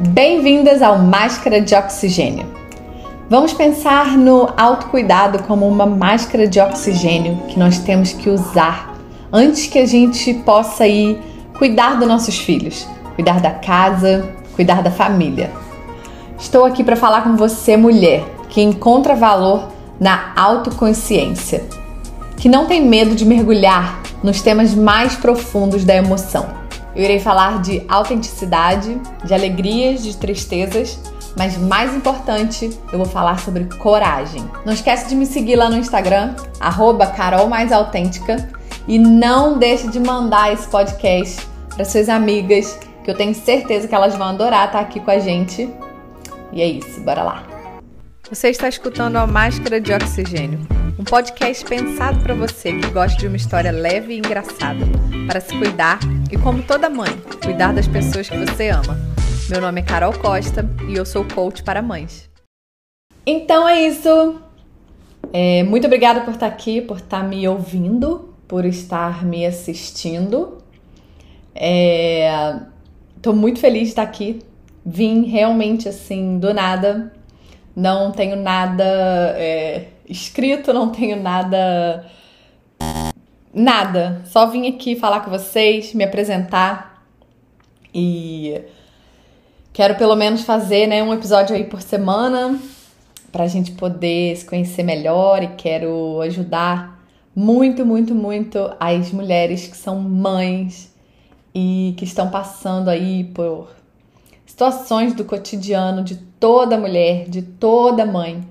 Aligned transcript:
Bem-vindas 0.00 0.80
ao 0.80 0.96
Máscara 0.96 1.60
de 1.60 1.74
Oxigênio. 1.74 2.46
Vamos 3.28 3.52
pensar 3.52 4.16
no 4.16 4.48
autocuidado 4.56 5.42
como 5.42 5.66
uma 5.66 5.86
máscara 5.86 6.46
de 6.46 6.60
oxigênio 6.60 7.36
que 7.48 7.58
nós 7.58 7.80
temos 7.80 8.12
que 8.12 8.30
usar 8.30 8.96
antes 9.32 9.66
que 9.66 9.76
a 9.76 9.86
gente 9.86 10.32
possa 10.34 10.86
ir 10.86 11.18
cuidar 11.58 11.98
dos 11.98 12.06
nossos 12.06 12.38
filhos, 12.38 12.86
cuidar 13.16 13.40
da 13.40 13.50
casa, 13.50 14.32
cuidar 14.54 14.84
da 14.84 14.90
família. 14.92 15.50
Estou 16.38 16.64
aqui 16.64 16.84
para 16.84 16.94
falar 16.94 17.22
com 17.22 17.34
você, 17.34 17.76
mulher, 17.76 18.24
que 18.50 18.62
encontra 18.62 19.16
valor 19.16 19.66
na 19.98 20.32
autoconsciência, 20.36 21.64
que 22.36 22.48
não 22.48 22.66
tem 22.66 22.86
medo 22.86 23.16
de 23.16 23.24
mergulhar 23.24 24.00
nos 24.22 24.40
temas 24.42 24.76
mais 24.76 25.16
profundos 25.16 25.84
da 25.84 25.96
emoção 25.96 26.67
eu 26.94 27.04
irei 27.04 27.20
falar 27.20 27.60
de 27.60 27.84
autenticidade, 27.88 29.00
de 29.24 29.34
alegrias, 29.34 30.02
de 30.02 30.16
tristezas, 30.16 30.98
mas 31.36 31.56
mais 31.56 31.94
importante, 31.94 32.70
eu 32.92 32.98
vou 32.98 33.06
falar 33.06 33.38
sobre 33.38 33.64
coragem. 33.76 34.44
Não 34.64 34.72
esquece 34.72 35.08
de 35.08 35.14
me 35.14 35.26
seguir 35.26 35.56
lá 35.56 35.68
no 35.68 35.76
Instagram, 35.76 36.34
@carolmaisautêntica 37.16 38.48
e 38.88 38.98
não 38.98 39.58
deixe 39.58 39.88
de 39.88 40.00
mandar 40.00 40.52
esse 40.52 40.66
podcast 40.68 41.46
para 41.74 41.84
suas 41.84 42.08
amigas, 42.08 42.78
que 43.04 43.10
eu 43.10 43.16
tenho 43.16 43.34
certeza 43.34 43.86
que 43.86 43.94
elas 43.94 44.16
vão 44.16 44.28
adorar 44.28 44.66
estar 44.66 44.80
aqui 44.80 44.98
com 44.98 45.10
a 45.10 45.18
gente. 45.18 45.72
E 46.52 46.60
é 46.60 46.66
isso, 46.66 47.00
bora 47.02 47.22
lá. 47.22 47.42
Você 48.30 48.48
está 48.48 48.68
escutando 48.68 49.16
a 49.16 49.26
Máscara 49.26 49.80
de 49.80 49.92
Oxigênio 49.92 50.77
um 50.98 51.04
podcast 51.04 51.64
pensado 51.64 52.20
para 52.24 52.34
você 52.34 52.72
que 52.72 52.90
gosta 52.90 53.16
de 53.16 53.28
uma 53.28 53.36
história 53.36 53.70
leve 53.70 54.14
e 54.14 54.18
engraçada, 54.18 54.84
para 55.28 55.40
se 55.40 55.56
cuidar 55.56 56.00
e, 56.28 56.36
como 56.36 56.60
toda 56.60 56.90
mãe, 56.90 57.10
cuidar 57.40 57.72
das 57.72 57.86
pessoas 57.86 58.28
que 58.28 58.36
você 58.36 58.70
ama. 58.70 58.98
Meu 59.48 59.60
nome 59.60 59.80
é 59.80 59.84
Carol 59.84 60.12
Costa 60.12 60.68
e 60.88 60.96
eu 60.96 61.06
sou 61.06 61.24
coach 61.24 61.62
para 61.62 61.80
mães. 61.80 62.28
Então 63.24 63.68
é 63.68 63.82
isso. 63.86 64.42
É, 65.32 65.62
muito 65.62 65.86
obrigada 65.86 66.22
por 66.22 66.34
estar 66.34 66.48
aqui, 66.48 66.80
por 66.80 66.96
estar 66.96 67.22
me 67.22 67.46
ouvindo, 67.46 68.34
por 68.48 68.64
estar 68.64 69.24
me 69.24 69.46
assistindo. 69.46 70.58
Estou 71.54 73.32
é, 73.32 73.36
muito 73.36 73.60
feliz 73.60 73.82
de 73.82 73.88
estar 73.90 74.02
aqui. 74.02 74.40
Vim 74.84 75.26
realmente 75.26 75.88
assim 75.88 76.40
do 76.40 76.52
nada. 76.52 77.12
Não 77.76 78.10
tenho 78.10 78.34
nada. 78.34 78.84
É, 79.36 79.90
escrito, 80.08 80.72
não 80.72 80.90
tenho 80.90 81.20
nada. 81.20 82.06
Nada. 83.52 84.22
Só 84.26 84.46
vim 84.46 84.68
aqui 84.68 84.96
falar 84.96 85.20
com 85.20 85.30
vocês, 85.30 85.92
me 85.94 86.04
apresentar 86.04 87.02
e 87.92 88.60
quero 89.72 89.96
pelo 89.96 90.14
menos 90.14 90.42
fazer 90.42 90.86
né, 90.86 91.02
um 91.02 91.12
episódio 91.12 91.56
aí 91.56 91.64
por 91.64 91.82
semana 91.82 92.58
para 93.32 93.44
a 93.44 93.48
gente 93.48 93.72
poder 93.72 94.36
se 94.36 94.44
conhecer 94.44 94.82
melhor 94.82 95.42
e 95.42 95.48
quero 95.48 96.20
ajudar 96.22 97.02
muito, 97.34 97.84
muito, 97.84 98.14
muito 98.14 98.70
as 98.78 99.10
mulheres 99.12 99.66
que 99.66 99.76
são 99.76 100.00
mães 100.00 100.94
e 101.54 101.94
que 101.96 102.04
estão 102.04 102.30
passando 102.30 102.88
aí 102.88 103.24
por 103.24 103.70
situações 104.46 105.14
do 105.14 105.24
cotidiano 105.24 106.02
de 106.02 106.16
toda 106.16 106.78
mulher, 106.78 107.28
de 107.28 107.42
toda 107.42 108.04
mãe 108.04 108.46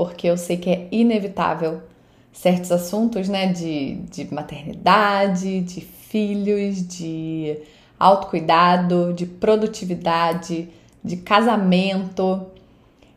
porque 0.00 0.28
eu 0.28 0.38
sei 0.38 0.56
que 0.56 0.70
é 0.70 0.88
inevitável 0.90 1.82
certos 2.32 2.72
assuntos, 2.72 3.28
né, 3.28 3.52
de, 3.52 3.96
de 4.10 4.32
maternidade, 4.32 5.60
de 5.60 5.82
filhos, 5.82 6.88
de 6.88 7.58
autocuidado, 7.98 9.12
de 9.12 9.26
produtividade, 9.26 10.70
de 11.04 11.16
casamento. 11.18 12.46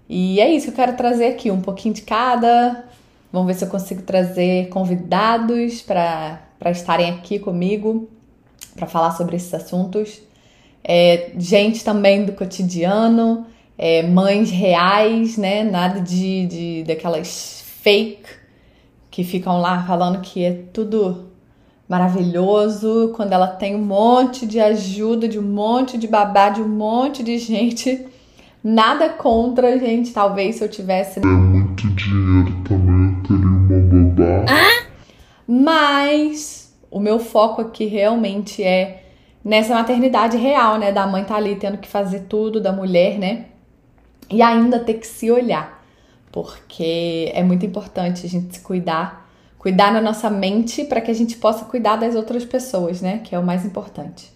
E 0.09 0.41
é 0.41 0.53
isso 0.53 0.65
que 0.65 0.71
eu 0.71 0.75
quero 0.75 0.97
trazer 0.97 1.27
aqui, 1.27 1.49
um 1.49 1.61
pouquinho 1.61 1.93
de 1.93 2.01
cada. 2.01 2.83
Vamos 3.31 3.47
ver 3.47 3.53
se 3.53 3.63
eu 3.63 3.69
consigo 3.69 4.01
trazer 4.01 4.67
convidados 4.67 5.81
para 5.81 6.41
estarem 6.65 7.11
aqui 7.11 7.39
comigo 7.39 8.09
para 8.75 8.87
falar 8.87 9.11
sobre 9.11 9.37
esses 9.37 9.53
assuntos. 9.53 10.21
É, 10.83 11.31
gente 11.37 11.81
também 11.81 12.25
do 12.25 12.33
cotidiano, 12.33 13.47
é, 13.77 14.03
mães 14.03 14.51
reais, 14.51 15.37
né? 15.37 15.63
Nada 15.63 15.99
de, 15.99 16.45
de 16.47 16.83
daquelas 16.83 17.63
fake 17.81 18.29
que 19.11 19.23
ficam 19.23 19.59
lá 19.59 19.83
falando 19.83 20.21
que 20.21 20.43
é 20.43 20.51
tudo 20.71 21.25
maravilhoso 21.87 23.11
quando 23.15 23.33
ela 23.33 23.47
tem 23.47 23.75
um 23.75 23.85
monte 23.85 24.47
de 24.47 24.59
ajuda, 24.59 25.27
de 25.27 25.37
um 25.37 25.43
monte 25.43 25.97
de 25.97 26.07
babá, 26.07 26.49
de 26.49 26.61
um 26.61 26.67
monte 26.67 27.21
de 27.21 27.37
gente. 27.37 28.07
Nada 28.63 29.09
contra, 29.09 29.77
gente. 29.77 30.13
Talvez 30.13 30.55
se 30.55 30.63
eu 30.63 30.69
tivesse. 30.69 31.19
É 31.19 31.25
muito 31.25 31.85
dinheiro 31.89 32.55
também, 32.63 33.17
eu 33.17 33.23
teria 33.27 33.45
uma 33.45 34.13
babá. 34.15 34.45
Ah? 34.49 34.87
Mas 35.45 36.73
o 36.89 36.99
meu 36.99 37.19
foco 37.19 37.61
aqui 37.61 37.85
realmente 37.85 38.63
é 38.63 39.03
nessa 39.43 39.73
maternidade 39.73 40.37
real, 40.37 40.79
né? 40.79 40.91
Da 40.91 41.05
mãe 41.05 41.23
tá 41.23 41.35
ali 41.35 41.55
tendo 41.55 41.77
que 41.77 41.87
fazer 41.87 42.21
tudo, 42.21 42.61
da 42.61 42.71
mulher, 42.71 43.19
né? 43.19 43.45
E 44.29 44.41
ainda 44.41 44.79
ter 44.79 44.95
que 44.95 45.07
se 45.07 45.29
olhar, 45.31 45.83
porque 46.31 47.31
é 47.33 47.43
muito 47.43 47.65
importante 47.65 48.25
a 48.25 48.29
gente 48.29 48.55
se 48.55 48.61
cuidar, 48.61 49.29
cuidar 49.57 49.91
na 49.91 50.01
nossa 50.01 50.29
mente 50.29 50.83
para 50.85 51.01
que 51.01 51.11
a 51.11 51.13
gente 51.13 51.37
possa 51.37 51.65
cuidar 51.65 51.95
das 51.95 52.15
outras 52.15 52.43
pessoas, 52.43 53.01
né? 53.01 53.21
Que 53.23 53.35
é 53.35 53.39
o 53.39 53.43
mais 53.43 53.65
importante. 53.65 54.31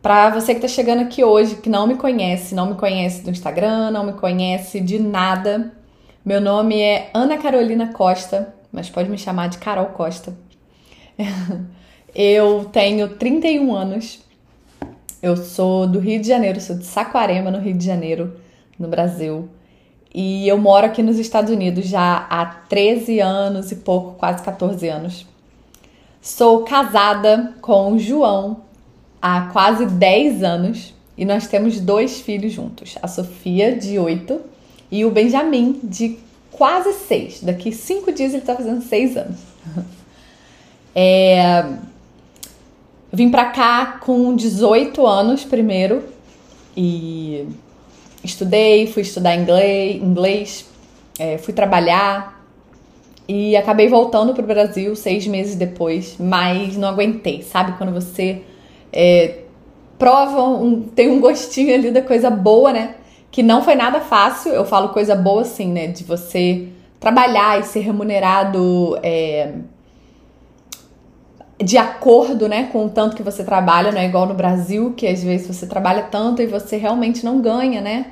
Para 0.00 0.30
você 0.30 0.54
que 0.54 0.64
está 0.64 0.68
chegando 0.68 1.02
aqui 1.02 1.22
hoje, 1.22 1.56
que 1.56 1.68
não 1.68 1.86
me 1.86 1.96
conhece, 1.96 2.54
não 2.54 2.70
me 2.70 2.74
conhece 2.74 3.22
do 3.22 3.30
Instagram, 3.30 3.90
não 3.90 4.04
me 4.04 4.14
conhece 4.14 4.80
de 4.80 4.98
nada, 4.98 5.72
meu 6.24 6.40
nome 6.40 6.80
é 6.80 7.10
Ana 7.12 7.36
Carolina 7.36 7.92
Costa, 7.92 8.54
mas 8.70 8.88
pode 8.88 9.08
me 9.08 9.18
chamar 9.18 9.48
de 9.48 9.58
Carol 9.58 9.86
Costa. 9.86 10.32
Eu 12.14 12.66
tenho 12.66 13.16
31 13.16 13.74
anos. 13.74 14.20
Eu 15.20 15.36
sou 15.36 15.86
do 15.86 15.98
Rio 15.98 16.20
de 16.20 16.28
Janeiro, 16.28 16.60
sou 16.60 16.76
de 16.76 16.84
Saquarema, 16.84 17.50
no 17.50 17.58
Rio 17.58 17.74
de 17.74 17.84
Janeiro 17.84 18.36
no 18.78 18.88
Brasil. 18.88 19.48
E 20.14 20.46
eu 20.46 20.58
moro 20.58 20.86
aqui 20.86 21.02
nos 21.02 21.18
Estados 21.18 21.50
Unidos 21.50 21.86
já 21.86 22.26
há 22.28 22.44
13 22.44 23.20
anos 23.20 23.72
e 23.72 23.76
pouco, 23.76 24.12
quase 24.18 24.42
14 24.42 24.88
anos. 24.88 25.26
Sou 26.20 26.64
casada 26.64 27.54
com 27.60 27.94
o 27.94 27.98
João 27.98 28.58
há 29.20 29.48
quase 29.52 29.86
10 29.86 30.42
anos 30.42 30.94
e 31.16 31.24
nós 31.24 31.46
temos 31.46 31.80
dois 31.80 32.20
filhos 32.20 32.52
juntos: 32.52 32.96
a 33.02 33.08
Sofia, 33.08 33.76
de 33.76 33.98
8, 33.98 34.40
e 34.90 35.04
o 35.04 35.10
Benjamin, 35.10 35.80
de 35.82 36.18
quase 36.50 36.92
6. 36.92 37.42
Daqui 37.42 37.72
5 37.72 38.12
dias 38.12 38.32
ele 38.32 38.42
está 38.42 38.54
fazendo 38.54 38.82
6 38.82 39.16
anos. 39.16 39.38
É... 40.94 41.64
Vim 43.10 43.30
pra 43.30 43.46
cá 43.46 43.98
com 44.04 44.36
18 44.36 45.06
anos 45.06 45.42
primeiro 45.42 46.04
e 46.76 47.46
estudei, 48.24 48.86
fui 48.86 49.02
estudar 49.02 49.34
inglês, 49.34 50.02
inglês 50.02 50.72
é, 51.18 51.38
fui 51.38 51.52
trabalhar 51.52 52.40
e 53.28 53.56
acabei 53.56 53.88
voltando 53.88 54.34
para 54.34 54.42
o 54.42 54.46
Brasil 54.46 54.94
seis 54.96 55.26
meses 55.26 55.54
depois, 55.54 56.16
mas 56.18 56.76
não 56.76 56.88
aguentei, 56.88 57.42
sabe? 57.42 57.76
Quando 57.78 57.92
você 57.92 58.42
é, 58.92 59.38
prova, 59.98 60.42
um, 60.42 60.82
tem 60.82 61.08
um 61.08 61.20
gostinho 61.20 61.74
ali 61.74 61.90
da 61.90 62.02
coisa 62.02 62.30
boa, 62.30 62.72
né? 62.72 62.96
Que 63.30 63.42
não 63.42 63.62
foi 63.62 63.74
nada 63.74 64.00
fácil, 64.00 64.52
eu 64.52 64.64
falo 64.64 64.88
coisa 64.90 65.14
boa 65.14 65.42
assim, 65.42 65.68
né? 65.72 65.86
De 65.86 66.04
você 66.04 66.68
trabalhar 66.98 67.60
e 67.60 67.64
ser 67.64 67.80
remunerado 67.80 68.98
é, 69.02 69.52
de 71.62 71.76
acordo, 71.76 72.48
né, 72.48 72.68
com 72.72 72.86
o 72.86 72.88
tanto 72.88 73.16
que 73.16 73.22
você 73.22 73.44
trabalha, 73.44 73.92
não 73.92 74.00
é 74.00 74.06
igual 74.06 74.26
no 74.26 74.34
Brasil, 74.34 74.94
que 74.96 75.06
às 75.06 75.22
vezes 75.22 75.46
você 75.46 75.66
trabalha 75.66 76.02
tanto 76.04 76.40
e 76.40 76.46
você 76.46 76.76
realmente 76.76 77.24
não 77.24 77.40
ganha, 77.40 77.80
né? 77.80 78.06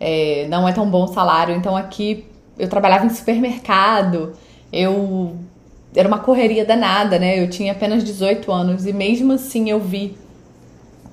É, 0.00 0.46
não 0.48 0.68
é 0.68 0.72
tão 0.72 0.88
bom 0.88 1.04
o 1.04 1.08
salário. 1.08 1.54
Então 1.54 1.76
aqui 1.76 2.26
eu 2.58 2.68
trabalhava 2.68 3.06
em 3.06 3.10
supermercado, 3.10 4.32
eu 4.72 5.36
era 5.94 6.08
uma 6.08 6.18
correria 6.18 6.64
danada, 6.64 7.18
né? 7.18 7.42
Eu 7.42 7.48
tinha 7.48 7.72
apenas 7.72 8.04
18 8.04 8.50
anos 8.52 8.86
e 8.86 8.92
mesmo 8.92 9.32
assim 9.32 9.70
eu 9.70 9.80
vi 9.80 10.16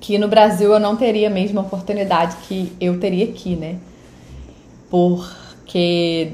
que 0.00 0.18
no 0.18 0.28
Brasil 0.28 0.72
eu 0.72 0.80
não 0.80 0.96
teria 0.96 1.28
a 1.28 1.30
mesma 1.30 1.62
oportunidade 1.62 2.36
que 2.46 2.72
eu 2.80 2.98
teria 3.00 3.24
aqui, 3.24 3.56
né? 3.56 3.76
Porque 4.90 6.32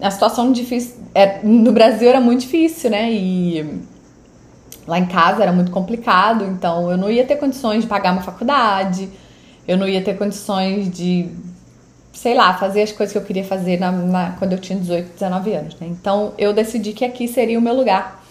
a 0.00 0.10
situação 0.10 0.52
difícil 0.52 0.96
é, 1.14 1.40
no 1.42 1.72
Brasil 1.72 2.08
era 2.08 2.20
muito 2.20 2.40
difícil, 2.42 2.90
né? 2.90 3.10
E 3.10 3.80
Lá 4.86 4.98
em 4.98 5.06
casa 5.06 5.42
era 5.42 5.52
muito 5.52 5.70
complicado, 5.70 6.44
então 6.44 6.90
eu 6.90 6.96
não 6.96 7.10
ia 7.10 7.24
ter 7.24 7.36
condições 7.36 7.82
de 7.82 7.88
pagar 7.88 8.12
uma 8.12 8.22
faculdade, 8.22 9.08
eu 9.68 9.76
não 9.76 9.88
ia 9.88 10.02
ter 10.02 10.16
condições 10.16 10.90
de, 10.90 11.28
sei 12.12 12.34
lá, 12.34 12.54
fazer 12.54 12.82
as 12.82 12.92
coisas 12.92 13.12
que 13.12 13.18
eu 13.18 13.24
queria 13.24 13.44
fazer 13.44 13.78
na, 13.78 13.92
na, 13.92 14.30
quando 14.38 14.52
eu 14.52 14.58
tinha 14.58 14.78
18, 14.78 15.12
19 15.12 15.52
anos, 15.52 15.76
né? 15.80 15.86
Então 15.86 16.32
eu 16.38 16.52
decidi 16.52 16.92
que 16.92 17.04
aqui 17.04 17.28
seria 17.28 17.58
o 17.58 17.62
meu 17.62 17.74
lugar. 17.74 18.24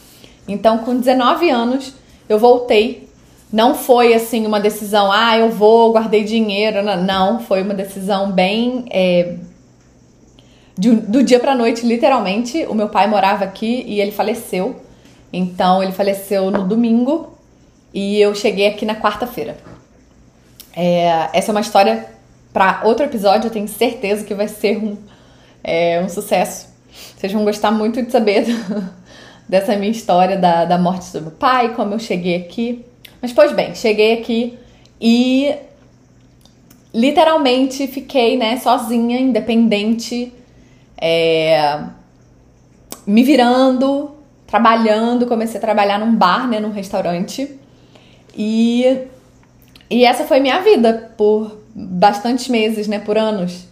Então, 0.48 0.80
com 0.80 0.98
19 0.98 1.50
anos, 1.50 1.94
eu 2.28 2.40
voltei 2.40 3.10
não 3.52 3.74
foi 3.74 4.14
assim 4.14 4.46
uma 4.46 4.60
decisão, 4.60 5.12
ah, 5.12 5.36
eu 5.38 5.50
vou, 5.50 5.92
guardei 5.92 6.24
dinheiro. 6.24 6.84
Não, 6.84 7.40
foi 7.40 7.64
uma 7.64 7.74
decisão 7.74 8.32
bem. 8.32 8.86
É, 8.92 9.36
de, 10.78 10.92
do 10.92 11.24
dia 11.24 11.40
pra 11.40 11.56
noite, 11.56 11.86
literalmente. 11.86 12.66
O 12.70 12.76
meu 12.76 12.90
pai 12.90 13.08
morava 13.08 13.44
aqui 13.44 13.84
e 13.88 14.00
ele 14.00 14.12
faleceu. 14.12 14.76
Então, 15.32 15.82
ele 15.84 15.92
faleceu 15.92 16.50
no 16.50 16.68
domingo 16.68 17.38
e 17.94 18.20
eu 18.20 18.34
cheguei 18.34 18.68
aqui 18.68 18.86
na 18.86 18.96
quarta-feira. 18.96 19.58
É, 20.76 21.30
essa 21.34 21.52
é 21.52 21.54
uma 21.54 21.62
história 21.62 22.08
para 22.54 22.82
outro 22.84 23.06
episódio, 23.06 23.48
eu 23.48 23.52
tenho 23.52 23.68
certeza 23.68 24.24
que 24.24 24.34
vai 24.34 24.48
ser 24.48 24.78
um, 24.78 24.98
é, 25.64 26.02
um 26.02 26.10
sucesso. 26.10 26.68
Vocês 27.16 27.32
vão 27.32 27.44
gostar 27.44 27.72
muito 27.72 28.02
de 28.02 28.12
saber 28.12 28.46
dessa 29.48 29.76
minha 29.76 29.92
história 29.92 30.38
da, 30.38 30.66
da 30.66 30.78
morte 30.78 31.12
do 31.12 31.22
meu 31.22 31.32
pai, 31.32 31.74
como 31.76 31.94
eu 31.94 32.00
cheguei 32.00 32.36
aqui. 32.36 32.86
Mas, 33.22 33.34
pois 33.34 33.52
bem, 33.52 33.76
cheguei 33.76 34.14
aqui 34.14 34.58
e 35.00 35.56
literalmente 36.94 37.88
fiquei, 37.88 38.38
né, 38.38 38.58
sozinha, 38.58 39.20
independente, 39.20 40.34
é, 41.00 41.82
me 43.06 43.24
virando, 43.24 44.12
trabalhando. 44.50 45.28
Comecei 45.28 45.58
a 45.58 45.62
trabalhar 45.62 46.00
num 46.00 46.16
bar, 46.16 46.48
né, 46.48 46.60
num 46.60 46.72
restaurante. 46.72 47.60
E, 48.36 49.06
e 49.90 50.04
essa 50.04 50.24
foi 50.24 50.40
minha 50.40 50.60
vida 50.62 51.14
por 51.16 51.60
bastantes 51.76 52.48
meses, 52.50 52.88
né, 52.88 53.00
por 53.00 53.18
anos. 53.18 53.68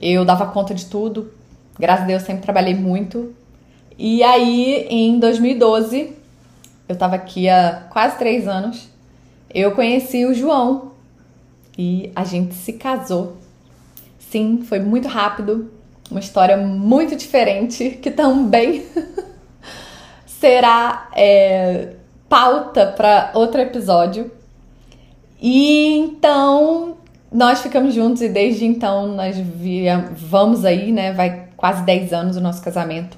Eu 0.00 0.24
dava 0.24 0.46
conta 0.46 0.74
de 0.74 0.86
tudo. 0.86 1.32
Graças 1.78 2.04
a 2.04 2.06
Deus 2.06 2.22
sempre 2.22 2.42
trabalhei 2.42 2.74
muito. 2.74 3.34
E 3.96 4.22
aí, 4.24 4.86
em 4.90 5.20
2012, 5.20 6.12
eu 6.88 6.96
tava 6.96 7.14
aqui 7.14 7.48
há 7.48 7.86
quase 7.90 8.18
três 8.18 8.48
anos, 8.48 8.88
eu 9.54 9.70
conheci 9.72 10.26
o 10.26 10.34
João 10.34 10.92
e 11.78 12.10
a 12.14 12.24
gente 12.24 12.54
se 12.54 12.72
casou. 12.72 13.36
Sim, 14.18 14.62
foi 14.64 14.80
muito 14.80 15.06
rápido, 15.06 15.70
uma 16.10 16.18
história 16.18 16.56
muito 16.56 17.14
diferente 17.14 17.90
que 18.02 18.10
também 18.10 18.84
será 20.44 21.08
é, 21.16 21.94
pauta 22.28 22.88
para 22.88 23.30
outro 23.32 23.62
episódio. 23.62 24.30
E 25.40 25.96
então 25.96 26.98
nós 27.32 27.62
ficamos 27.62 27.94
juntos 27.94 28.20
e 28.20 28.28
desde 28.28 28.66
então 28.66 29.06
nós 29.06 29.38
via, 29.38 30.10
vamos 30.12 30.66
aí, 30.66 30.92
né? 30.92 31.14
Vai 31.14 31.48
quase 31.56 31.82
10 31.86 32.12
anos 32.12 32.36
o 32.36 32.42
nosso 32.42 32.62
casamento 32.62 33.16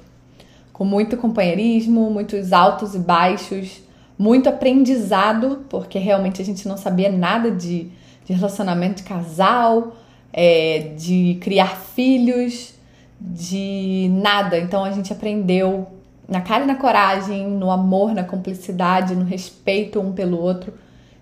com 0.71 0.85
muito 0.85 1.17
companheirismo, 1.17 2.09
muitos 2.09 2.53
altos 2.53 2.95
e 2.95 2.99
baixos, 2.99 3.81
muito 4.17 4.47
aprendizado, 4.47 5.65
porque 5.69 5.99
realmente 5.99 6.41
a 6.41 6.45
gente 6.45 6.65
não 6.65 6.77
sabia 6.77 7.11
nada 7.11 7.51
de, 7.51 7.89
de 8.23 8.31
relacionamento 8.31 9.01
de 9.01 9.03
casal, 9.03 9.97
é, 10.31 10.93
de 10.95 11.37
criar 11.41 11.75
filhos, 11.75 12.73
de 13.19 14.07
nada. 14.13 14.57
Então 14.57 14.85
a 14.85 14.91
gente 14.91 15.11
aprendeu 15.11 15.96
na 16.27 16.41
cara 16.41 16.63
e 16.63 16.67
na 16.67 16.75
coragem, 16.75 17.47
no 17.47 17.71
amor, 17.71 18.13
na 18.13 18.23
cumplicidade, 18.23 19.15
no 19.15 19.23
respeito 19.23 19.99
um 19.99 20.11
pelo 20.11 20.39
outro. 20.39 20.73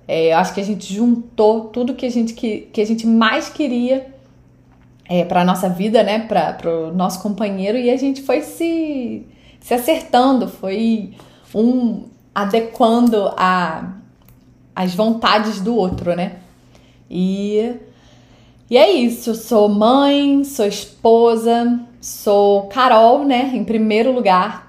É, 0.08 0.34
eu 0.34 0.38
acho 0.38 0.54
que 0.54 0.62
a 0.62 0.66
gente 0.66 0.94
juntou 0.94 1.66
tudo 1.66 1.96
que 1.96 2.06
a 2.06 2.12
gente, 2.12 2.34
que, 2.34 2.62
que 2.72 2.82
a 2.82 2.86
gente 2.86 3.06
mais 3.06 3.50
queria 3.50 4.08
é, 5.08 5.24
para 5.24 5.46
nossa 5.46 5.70
vida, 5.70 6.04
né, 6.04 6.20
para 6.20 6.70
o 6.70 6.94
nosso 6.94 7.22
companheiro, 7.22 7.78
e 7.78 7.90
a 7.90 7.98
gente 7.98 8.22
foi 8.22 8.42
se 8.42 9.26
se 9.66 9.74
acertando, 9.74 10.48
foi 10.48 11.14
um 11.54 12.04
adequando 12.36 13.34
a, 13.36 13.96
as 14.76 14.94
vontades 14.94 15.60
do 15.60 15.76
outro, 15.76 16.16
né? 16.16 16.34
E, 17.10 17.74
e 18.70 18.78
é 18.78 18.92
isso, 18.92 19.32
eu 19.32 19.36
sou 19.36 19.68
mãe, 19.68 20.44
sou 20.44 20.68
esposa, 20.68 21.80
sou 22.00 22.68
Carol, 22.68 23.26
né? 23.26 23.54
Em 23.56 23.64
primeiro 23.64 24.12
lugar, 24.12 24.65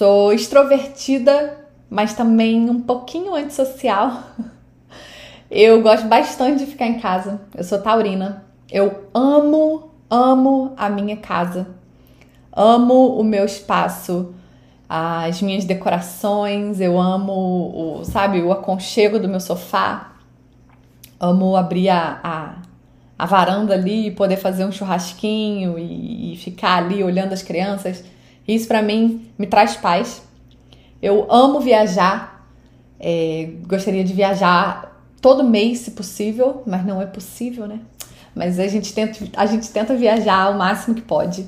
sou 0.00 0.32
extrovertida, 0.32 1.58
mas 1.90 2.14
também 2.14 2.70
um 2.70 2.80
pouquinho 2.80 3.34
antissocial. 3.34 4.22
Eu 5.50 5.82
gosto 5.82 6.08
bastante 6.08 6.64
de 6.64 6.70
ficar 6.70 6.86
em 6.86 6.98
casa. 6.98 7.42
Eu 7.54 7.62
sou 7.62 7.78
taurina. 7.82 8.46
Eu 8.72 9.10
amo, 9.12 9.90
amo 10.08 10.72
a 10.74 10.88
minha 10.88 11.18
casa. 11.18 11.66
Amo 12.50 13.18
o 13.20 13.22
meu 13.22 13.44
espaço, 13.44 14.34
as 14.88 15.42
minhas 15.42 15.64
decorações, 15.64 16.80
eu 16.80 16.98
amo 16.98 17.32
o, 18.00 18.04
sabe, 18.04 18.40
o 18.40 18.52
aconchego 18.52 19.18
do 19.18 19.28
meu 19.28 19.40
sofá. 19.40 20.12
Amo 21.18 21.56
abrir 21.56 21.90
a, 21.90 22.20
a, 22.24 22.54
a 23.18 23.26
varanda 23.26 23.74
ali 23.74 24.06
e 24.06 24.10
poder 24.10 24.36
fazer 24.36 24.64
um 24.64 24.72
churrasquinho 24.72 25.78
e, 25.78 26.32
e 26.32 26.36
ficar 26.38 26.78
ali 26.78 27.04
olhando 27.04 27.32
as 27.32 27.42
crianças. 27.42 28.02
Isso 28.54 28.66
para 28.66 28.82
mim 28.82 29.28
me 29.38 29.46
traz 29.46 29.76
paz. 29.76 30.22
Eu 31.00 31.30
amo 31.30 31.60
viajar. 31.60 32.46
É, 32.98 33.50
gostaria 33.66 34.02
de 34.02 34.12
viajar 34.12 35.00
todo 35.22 35.44
mês, 35.44 35.78
se 35.78 35.92
possível, 35.92 36.62
mas 36.66 36.84
não 36.84 37.00
é 37.00 37.06
possível, 37.06 37.68
né? 37.68 37.78
Mas 38.34 38.58
a 38.58 38.66
gente 38.66 38.92
tenta, 38.92 39.18
a 39.36 39.46
gente 39.46 39.70
tenta 39.70 39.94
viajar 39.94 40.50
o 40.50 40.58
máximo 40.58 40.96
que 40.96 41.02
pode. 41.02 41.46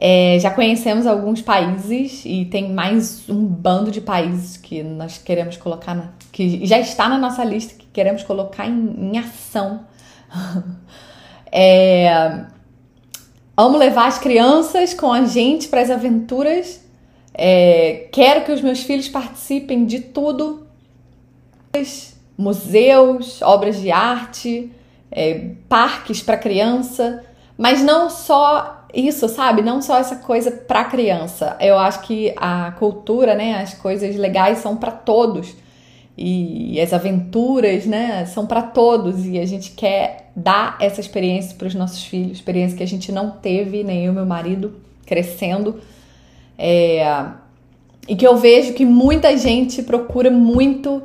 É, 0.00 0.38
já 0.38 0.50
conhecemos 0.50 1.06
alguns 1.06 1.42
países 1.42 2.22
e 2.24 2.44
tem 2.44 2.72
mais 2.72 3.28
um 3.28 3.44
bando 3.44 3.90
de 3.90 4.00
países 4.00 4.56
que 4.56 4.82
nós 4.82 5.18
queremos 5.18 5.56
colocar, 5.56 5.94
na, 5.94 6.12
que 6.30 6.64
já 6.64 6.78
está 6.78 7.08
na 7.08 7.18
nossa 7.18 7.44
lista, 7.44 7.74
que 7.74 7.86
queremos 7.92 8.22
colocar 8.22 8.66
em, 8.68 9.12
em 9.12 9.18
ação. 9.18 9.80
é, 11.50 12.44
amo 13.56 13.78
levar 13.78 14.06
as 14.06 14.18
crianças 14.18 14.94
com 14.94 15.12
a 15.12 15.24
gente 15.24 15.68
para 15.68 15.80
as 15.80 15.90
aventuras. 15.90 16.82
É, 17.32 18.08
quero 18.12 18.44
que 18.44 18.52
os 18.52 18.60
meus 18.60 18.82
filhos 18.82 19.08
participem 19.08 19.84
de 19.84 20.00
tudo: 20.00 20.66
museus, 22.36 23.42
obras 23.42 23.80
de 23.80 23.90
arte, 23.90 24.70
é, 25.10 25.50
parques 25.68 26.22
para 26.22 26.36
criança, 26.36 27.24
mas 27.56 27.82
não 27.82 28.08
só 28.10 28.84
isso, 28.94 29.28
sabe? 29.28 29.62
Não 29.62 29.82
só 29.82 29.98
essa 29.98 30.16
coisa 30.16 30.50
para 30.50 30.84
criança. 30.84 31.56
Eu 31.60 31.76
acho 31.76 32.02
que 32.02 32.32
a 32.36 32.72
cultura, 32.78 33.34
né, 33.34 33.60
as 33.60 33.74
coisas 33.74 34.14
legais 34.16 34.58
são 34.58 34.76
para 34.76 34.92
todos. 34.92 35.54
E 36.16 36.80
as 36.80 36.92
aventuras, 36.92 37.86
né, 37.86 38.24
são 38.26 38.46
para 38.46 38.62
todos 38.62 39.26
e 39.26 39.38
a 39.38 39.44
gente 39.44 39.72
quer 39.72 40.30
dar 40.36 40.76
essa 40.80 41.00
experiência 41.00 41.56
para 41.56 41.66
os 41.66 41.74
nossos 41.74 42.04
filhos, 42.04 42.38
experiência 42.38 42.76
que 42.76 42.82
a 42.84 42.86
gente 42.86 43.10
não 43.10 43.30
teve, 43.30 43.82
nem 43.82 44.04
eu 44.04 44.12
meu 44.12 44.26
marido 44.26 44.74
crescendo. 45.04 45.80
É... 46.56 47.04
E 48.06 48.14
que 48.14 48.26
eu 48.26 48.36
vejo 48.36 48.74
que 48.74 48.84
muita 48.84 49.36
gente 49.36 49.82
procura 49.82 50.30
muito, 50.30 51.02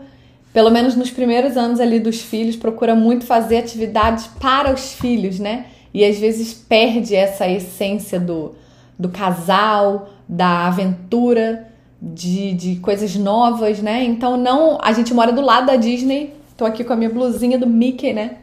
pelo 0.53 0.69
menos 0.69 0.95
nos 0.95 1.09
primeiros 1.09 1.57
anos 1.57 1.79
ali 1.79 1.99
dos 1.99 2.21
filhos, 2.21 2.55
procura 2.55 2.93
muito 2.93 3.25
fazer 3.25 3.57
atividades 3.57 4.27
para 4.39 4.71
os 4.73 4.93
filhos, 4.93 5.39
né? 5.39 5.65
e 5.93 6.05
às 6.05 6.17
vezes 6.17 6.53
perde 6.53 7.15
essa 7.15 7.47
essência 7.47 8.19
do, 8.19 8.55
do 8.97 9.09
casal, 9.09 10.09
da 10.27 10.67
aventura, 10.67 11.67
de, 12.01 12.53
de 12.53 12.75
coisas 12.77 13.15
novas, 13.15 13.79
né? 13.79 14.03
Então 14.03 14.37
não, 14.37 14.77
a 14.81 14.93
gente 14.93 15.13
mora 15.13 15.31
do 15.31 15.41
lado 15.41 15.67
da 15.67 15.75
Disney. 15.75 16.33
Tô 16.55 16.65
aqui 16.65 16.83
com 16.83 16.93
a 16.93 16.95
minha 16.95 17.09
blusinha 17.09 17.57
do 17.57 17.67
Mickey, 17.67 18.13
né? 18.13 18.37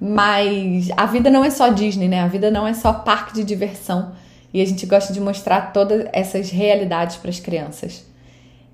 Mas 0.00 0.90
a 0.96 1.06
vida 1.06 1.30
não 1.30 1.44
é 1.44 1.50
só 1.50 1.70
Disney, 1.70 2.08
né? 2.08 2.20
A 2.20 2.28
vida 2.28 2.50
não 2.50 2.66
é 2.66 2.74
só 2.74 2.92
parque 2.92 3.34
de 3.34 3.44
diversão. 3.44 4.12
E 4.52 4.62
a 4.62 4.64
gente 4.64 4.86
gosta 4.86 5.12
de 5.12 5.20
mostrar 5.20 5.72
todas 5.72 6.06
essas 6.12 6.50
realidades 6.50 7.16
para 7.16 7.30
as 7.30 7.40
crianças. 7.40 8.06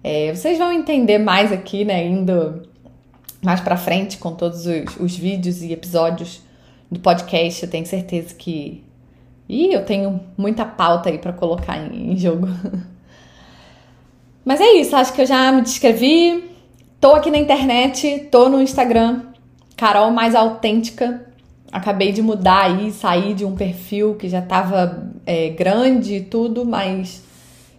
É, 0.03 0.33
vocês 0.35 0.59
vão 0.59 0.71
entender 0.71 1.19
mais 1.19 1.50
aqui, 1.50 1.85
né? 1.85 2.07
Indo 2.07 2.62
mais 3.43 3.61
para 3.61 3.76
frente 3.76 4.19
com 4.19 4.35
todos 4.35 4.67
os, 4.67 4.97
os 5.00 5.17
vídeos 5.17 5.62
e 5.62 5.73
episódios 5.73 6.43
do 6.91 7.00
podcast, 7.00 7.62
eu 7.62 7.71
tenho 7.71 7.87
certeza 7.87 8.35
que. 8.35 8.85
E 9.49 9.75
eu 9.75 9.85
tenho 9.85 10.21
muita 10.37 10.64
pauta 10.64 11.09
aí 11.09 11.19
para 11.19 11.33
colocar 11.33 11.76
em, 11.76 12.12
em 12.12 12.17
jogo. 12.17 12.49
Mas 14.45 14.61
é 14.61 14.75
isso, 14.75 14.95
acho 14.95 15.13
que 15.13 15.23
eu 15.23 15.27
já 15.27 15.51
me 15.51 15.63
descrevi. 15.63 16.45
Tô 17.01 17.13
aqui 17.13 17.31
na 17.31 17.39
internet, 17.39 18.29
tô 18.31 18.49
no 18.49 18.61
Instagram, 18.61 19.23
Carol 19.77 20.11
Mais 20.11 20.35
Autêntica. 20.35 21.27
Acabei 21.73 22.13
de 22.13 22.23
mudar 22.23 22.67
aí, 22.67 22.93
sair 22.93 23.35
de 23.35 23.45
um 23.45 23.57
perfil 23.57 24.15
que 24.15 24.29
já 24.29 24.43
tava 24.43 25.11
é, 25.27 25.49
grande 25.49 26.17
e 26.17 26.21
tudo, 26.21 26.65
mas 26.65 27.23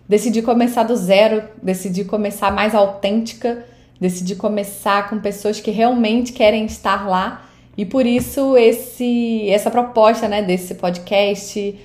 decidi 0.09 0.41
começar 0.41 0.83
do 0.83 0.95
zero, 0.95 1.43
decidi 1.61 2.03
começar 2.03 2.51
mais 2.51 2.75
autêntica, 2.75 3.63
decidi 3.99 4.35
começar 4.35 5.09
com 5.09 5.19
pessoas 5.19 5.61
que 5.61 5.71
realmente 5.71 6.33
querem 6.33 6.65
estar 6.65 7.07
lá 7.07 7.45
e 7.77 7.85
por 7.85 8.05
isso 8.05 8.57
esse 8.57 9.49
essa 9.49 9.69
proposta, 9.69 10.27
né, 10.27 10.41
desse 10.41 10.75
podcast, 10.75 11.75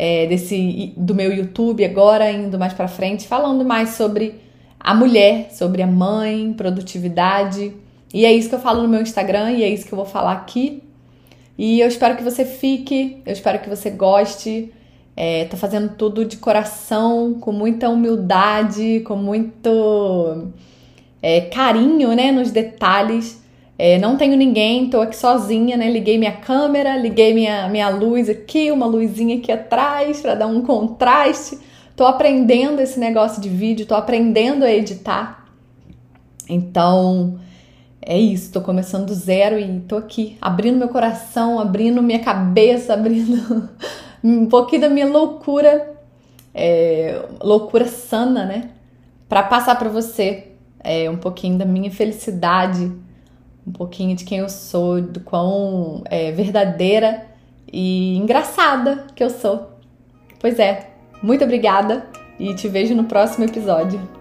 é, 0.00 0.28
desse 0.28 0.92
do 0.96 1.12
meu 1.12 1.32
YouTube 1.32 1.84
agora 1.84 2.30
indo 2.30 2.56
mais 2.56 2.72
para 2.72 2.86
frente, 2.86 3.26
falando 3.26 3.64
mais 3.64 3.90
sobre 3.90 4.36
a 4.78 4.94
mulher, 4.94 5.50
sobre 5.50 5.82
a 5.82 5.88
mãe, 5.88 6.52
produtividade, 6.52 7.72
E 8.14 8.24
é 8.24 8.32
isso 8.32 8.48
que 8.48 8.54
eu 8.54 8.60
falo 8.60 8.82
no 8.82 8.88
meu 8.88 9.02
Instagram 9.02 9.50
e 9.50 9.64
é 9.64 9.68
isso 9.68 9.84
que 9.86 9.92
eu 9.92 9.96
vou 9.96 10.06
falar 10.06 10.32
aqui. 10.32 10.82
E 11.58 11.80
eu 11.80 11.88
espero 11.88 12.16
que 12.16 12.22
você 12.22 12.44
fique, 12.44 13.20
eu 13.26 13.32
espero 13.32 13.58
que 13.58 13.68
você 13.68 13.90
goste. 13.90 14.72
É, 15.16 15.46
tô 15.46 15.56
fazendo 15.56 15.96
tudo 15.96 16.24
de 16.24 16.36
coração, 16.36 17.34
com 17.34 17.50
muita 17.50 17.88
humildade, 17.88 19.00
com 19.00 19.16
muito 19.16 20.52
é, 21.20 21.40
carinho, 21.40 22.14
né, 22.14 22.30
nos 22.30 22.52
detalhes. 22.52 23.42
É, 23.78 23.96
não 23.96 24.16
tenho 24.16 24.36
ninguém, 24.36 24.90
tô 24.90 25.00
aqui 25.00 25.16
sozinha, 25.16 25.76
né? 25.76 25.88
Liguei 25.88 26.18
minha 26.18 26.32
câmera, 26.32 26.96
liguei 26.96 27.32
minha, 27.32 27.68
minha 27.68 27.88
luz 27.88 28.28
aqui, 28.28 28.72
uma 28.72 28.86
luzinha 28.86 29.36
aqui 29.36 29.52
atrás 29.52 30.20
para 30.20 30.34
dar 30.34 30.48
um 30.48 30.62
contraste. 30.62 31.60
Tô 31.94 32.04
aprendendo 32.04 32.80
esse 32.80 32.98
negócio 32.98 33.40
de 33.40 33.48
vídeo, 33.48 33.86
tô 33.86 33.94
aprendendo 33.94 34.64
a 34.64 34.70
editar. 34.70 35.46
Então, 36.48 37.38
é 38.02 38.18
isso, 38.18 38.52
tô 38.52 38.60
começando 38.60 39.06
do 39.06 39.14
zero 39.14 39.56
e 39.58 39.80
tô 39.80 39.96
aqui, 39.96 40.36
abrindo 40.40 40.76
meu 40.78 40.88
coração, 40.88 41.60
abrindo 41.60 42.02
minha 42.02 42.18
cabeça, 42.18 42.94
abrindo 42.94 43.68
um 44.24 44.46
pouquinho 44.46 44.82
da 44.82 44.88
minha 44.88 45.06
loucura, 45.06 45.96
é, 46.52 47.22
loucura 47.40 47.86
sana, 47.86 48.44
né? 48.44 48.70
Para 49.28 49.44
passar 49.44 49.78
para 49.78 49.88
você 49.88 50.48
é, 50.80 51.08
um 51.08 51.16
pouquinho 51.16 51.58
da 51.58 51.64
minha 51.64 51.90
felicidade, 51.92 52.90
um 53.68 53.72
pouquinho 53.72 54.16
de 54.16 54.24
quem 54.24 54.38
eu 54.38 54.48
sou, 54.48 55.00
do 55.00 55.20
quão 55.20 56.02
é, 56.06 56.32
verdadeira 56.32 57.26
e 57.70 58.16
engraçada 58.16 59.06
que 59.14 59.22
eu 59.22 59.28
sou. 59.28 59.78
Pois 60.40 60.58
é, 60.58 60.90
muito 61.22 61.44
obrigada 61.44 62.06
e 62.38 62.54
te 62.54 62.68
vejo 62.68 62.94
no 62.94 63.04
próximo 63.04 63.44
episódio. 63.44 64.17